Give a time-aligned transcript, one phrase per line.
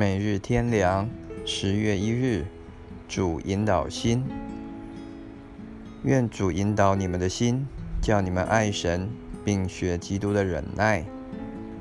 [0.00, 1.10] 每日天凉，
[1.44, 2.46] 十月一日，
[3.06, 4.24] 主引导心。
[6.04, 7.66] 愿主引导你们的心，
[8.00, 9.10] 叫你们爱神，
[9.44, 11.04] 并学基督的忍耐。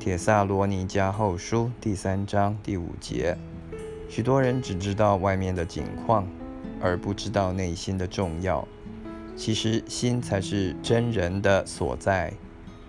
[0.02, 3.38] 铁萨罗尼迦后书第三章第五节。
[4.10, 6.28] 许多人只知道外面的景况，
[6.82, 8.68] 而不知道内心的重要。
[9.38, 12.34] 其实，心才是真人的所在，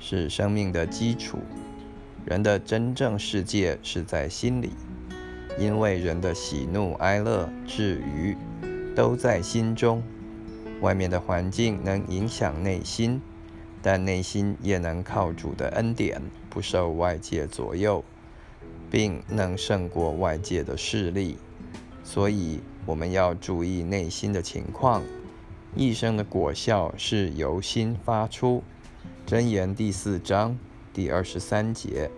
[0.00, 1.38] 是生命的基础。
[2.26, 4.70] 人的真正世界是在心里，
[5.58, 8.36] 因为人的喜怒哀乐、至于
[8.94, 10.02] 都在心中。
[10.80, 13.20] 外面的环境能影响内心，
[13.82, 18.02] 但内心也能靠主的恩典，不受外界左右，
[18.90, 21.36] 并能胜过外界的势力。
[22.02, 25.02] 所以，我们要注意内心的情况。
[25.76, 28.62] 一生的果效是由心发出，
[29.30, 30.58] 《箴言》第四章
[30.92, 32.10] 第二十三节。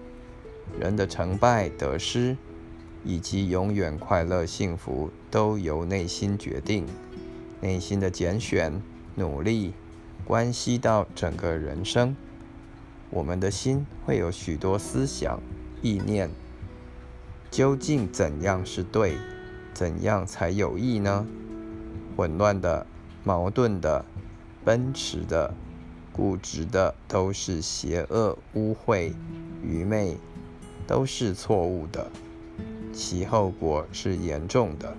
[0.80, 2.36] 人的成败得失，
[3.04, 6.86] 以及永远快乐幸福，都由内心决定。
[7.60, 8.82] 内心的拣选、
[9.14, 9.72] 努力，
[10.24, 12.16] 关系到整个人生。
[13.10, 15.40] 我们的心会有许多思想、
[15.82, 16.30] 意念，
[17.50, 19.16] 究竟怎样是对，
[19.74, 21.26] 怎样才有益呢？
[22.16, 22.86] 混乱的。
[23.24, 24.04] 矛盾的、
[24.64, 25.54] 奔驰的、
[26.12, 29.12] 固执的，都是邪恶、污秽、
[29.62, 30.16] 愚昧，
[30.88, 32.10] 都是错误的，
[32.92, 34.96] 其后果是严重的。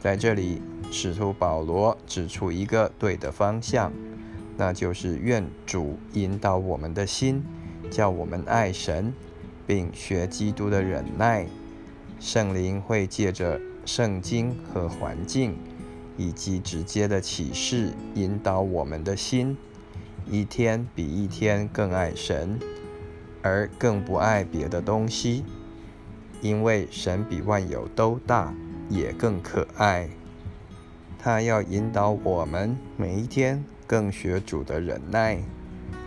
[0.00, 3.92] 在这里，使徒保罗指出一个对的方向，
[4.56, 7.44] 那就是愿主引导我们的心，
[7.90, 9.12] 叫我们爱神，
[9.66, 11.46] 并学基督的忍耐。
[12.18, 15.56] 圣灵会借着圣经和环境。
[16.18, 19.54] 以及直接的启示引导我们的心，
[20.26, 22.58] 一天比一天更爱神，
[23.42, 25.44] 而更不爱别的东西，
[26.40, 28.54] 因为神比万有都大，
[28.88, 30.08] 也更可爱。
[31.18, 35.42] 他要引导我们每一天更学主的忍耐，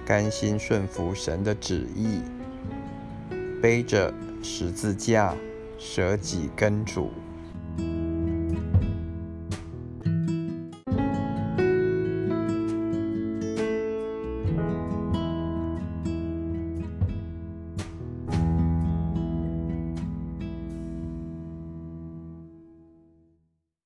[0.05, 2.21] 甘心顺服神的旨意，
[3.61, 5.35] 背着十字架，
[5.77, 7.11] 舍己跟主。